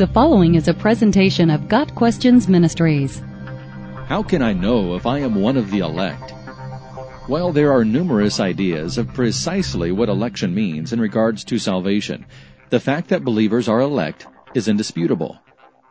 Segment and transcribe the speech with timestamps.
[0.00, 3.20] The following is a presentation of Got Questions Ministries.
[4.06, 6.32] How can I know if I am one of the elect?
[7.28, 12.24] Well, there are numerous ideas of precisely what election means in regards to salvation.
[12.70, 15.38] The fact that believers are elect is indisputable.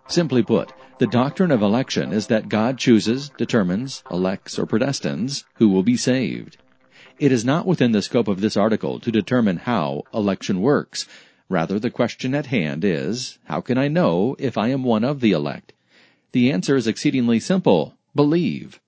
[0.08, 5.70] Simply put, the doctrine of election is that God chooses, determines, elects, or predestines who
[5.70, 6.58] will be saved.
[7.20, 11.06] It is not within the scope of this article to determine how election works,
[11.50, 15.20] Rather, the question at hand is, how can I know if I am one of
[15.20, 15.74] the elect?
[16.32, 17.96] The answer is exceedingly simple.
[18.14, 18.80] Believe.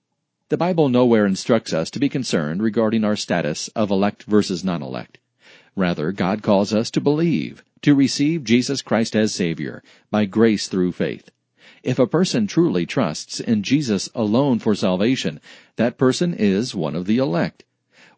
[0.48, 5.18] The Bible nowhere instructs us to be concerned regarding our status of elect versus non-elect.
[5.74, 10.92] Rather, God calls us to believe, to receive Jesus Christ as Savior, by grace through
[10.92, 11.30] faith.
[11.82, 15.40] If a person truly trusts in Jesus alone for salvation,
[15.76, 17.64] that person is one of the elect.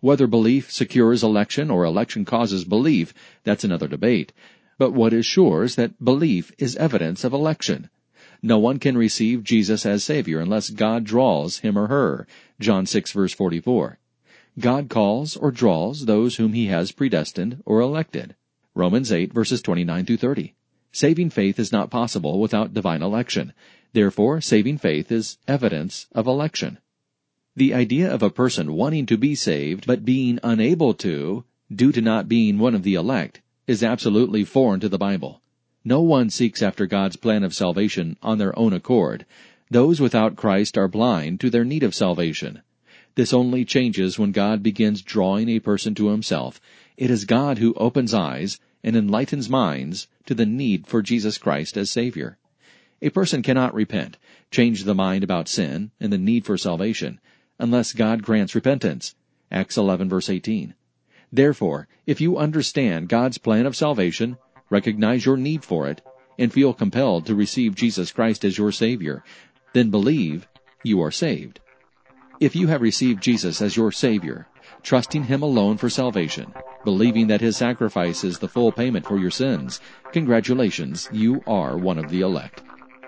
[0.04, 4.34] Whether belief secures election or election causes belief, that's another debate.
[4.76, 7.88] But what is sure is that belief is evidence of election.
[8.42, 12.26] No one can receive Jesus as Savior unless God draws him or her.
[12.60, 13.98] John 6 verse 44.
[14.60, 18.34] God calls or draws those whom he has predestined or elected.
[18.74, 20.54] Romans 8 verses 29 through 30.
[20.92, 23.54] Saving faith is not possible without divine election.
[23.94, 26.76] Therefore, saving faith is evidence of election.
[27.56, 32.00] The idea of a person wanting to be saved but being unable to, due to
[32.00, 35.40] not being one of the elect, is absolutely foreign to the Bible.
[35.84, 39.24] No one seeks after God's plan of salvation on their own accord.
[39.70, 42.62] Those without Christ are blind to their need of salvation.
[43.14, 46.60] This only changes when God begins drawing a person to himself.
[46.96, 51.76] It is God who opens eyes and enlightens minds to the need for Jesus Christ
[51.76, 52.36] as Savior.
[53.00, 54.16] A person cannot repent,
[54.50, 57.20] change the mind about sin and the need for salvation,
[57.58, 59.14] unless God grants repentance.
[59.50, 60.74] Acts 11 verse 18.
[61.32, 64.36] Therefore, if you understand God's plan of salvation,
[64.70, 66.02] recognize your need for it,
[66.38, 69.22] and feel compelled to receive Jesus Christ as your Savior,
[69.72, 70.48] then believe
[70.82, 71.60] you are saved.
[72.40, 74.48] If you have received Jesus as your Savior,
[74.82, 76.52] trusting Him alone for salvation,
[76.84, 79.80] believing that His sacrifice is the full payment for your sins,
[80.10, 82.63] congratulations, you are one of the elect.